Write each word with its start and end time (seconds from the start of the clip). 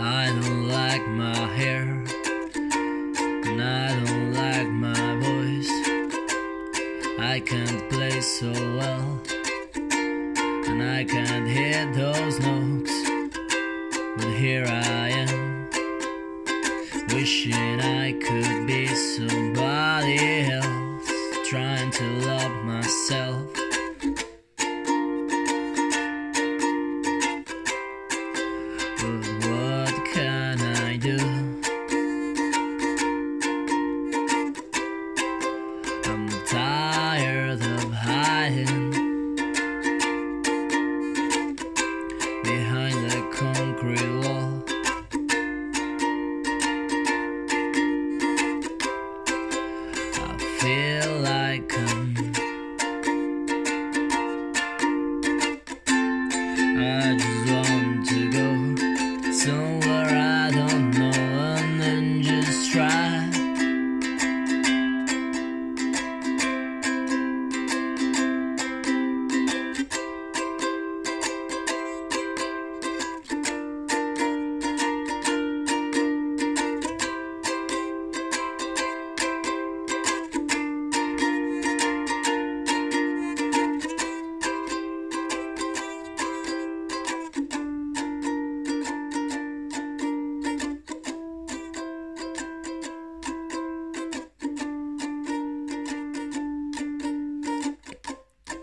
don't 0.00 0.68
like 0.68 1.06
my 1.08 1.36
hair, 1.56 1.82
and 3.44 3.62
I 3.62 3.88
don't 4.02 4.32
like 4.32 4.68
my 4.68 5.16
voice. 5.26 5.70
I 7.18 7.40
can't 7.40 7.86
play 7.90 8.20
so 8.22 8.50
well, 8.50 9.20
and 9.74 10.82
I 10.82 11.04
can't 11.04 11.46
hit 11.46 11.92
those 11.92 12.40
notes. 12.40 12.94
But 14.16 14.32
here 14.38 14.64
I 14.66 15.10
am, 15.26 15.68
wishing 17.12 17.80
I 17.80 18.12
could 18.12 18.66
be 18.66 18.86
somebody 18.86 20.50
else, 20.50 21.10
trying 21.50 21.90
to 21.90 22.04
love 22.26 22.64
myself. 22.64 23.59
Feel 50.60 51.20
like. 51.22 52.19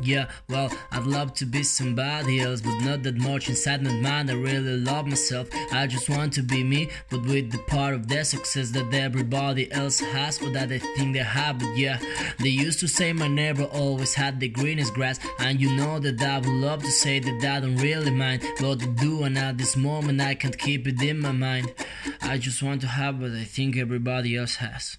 Yeah, 0.08 0.30
well, 0.48 0.72
I'd 0.90 1.04
love 1.04 1.34
to 1.34 1.46
be 1.46 1.64
somebody 1.64 2.40
else, 2.40 2.62
but 2.62 2.80
not 2.80 3.04
that 3.04 3.18
much 3.18 3.50
inside 3.50 3.84
my 3.84 3.92
mind. 3.92 4.32
I 4.32 4.36
really 4.36 4.78
love 4.78 5.06
myself. 5.06 5.50
I 5.74 5.86
just 5.86 6.08
want 6.10 6.32
to 6.36 6.42
be 6.42 6.64
me, 6.64 6.92
but 7.10 7.24
with 7.24 7.52
the 7.52 7.58
part 7.58 7.94
of 7.94 8.08
their 8.08 8.24
success 8.24 8.72
that 8.72 8.94
everybody 8.94 9.70
else 9.70 10.00
has, 10.00 10.42
or 10.42 10.50
that 10.52 10.70
they 10.70 10.80
think 10.80 11.14
they 11.14 11.20
have. 11.20 11.60
But 11.60 11.76
yeah, 11.76 12.00
they 12.40 12.48
used 12.48 12.80
to 12.80 12.88
say 12.88 13.12
my 13.12 13.28
neighbor 13.28 13.66
always 13.66 14.14
had 14.14 14.40
the 14.40 14.48
greenest 14.48 14.94
grass, 14.94 15.20
and 15.40 15.60
you 15.60 15.76
know 15.76 16.00
that 16.00 16.22
I 16.22 16.38
would 16.38 16.48
love 16.48 16.84
to 16.84 16.92
say 16.92 17.20
that 17.20 17.44
I 17.44 17.60
don't 17.60 17.76
really 17.76 18.12
mind 18.12 18.46
what 18.62 18.80
they 18.80 18.88
do, 18.88 19.23
and 19.23 19.38
at 19.38 19.58
this 19.58 19.76
moment 19.76 20.22
I 20.22 20.36
can't 20.36 20.58
keep 20.58 20.88
it 20.88 21.02
in 21.02 21.20
my 21.20 21.34
mind. 21.34 21.73
I 22.22 22.38
just 22.38 22.64
want 22.64 22.80
to 22.80 22.88
have 22.88 23.20
what 23.20 23.32
I 23.32 23.44
think 23.44 23.76
everybody 23.76 24.38
else 24.38 24.56
has. 24.56 24.98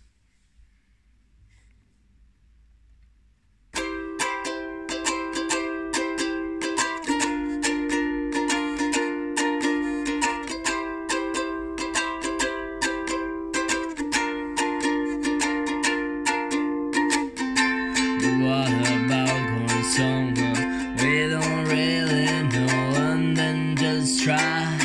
try. 24.19 24.78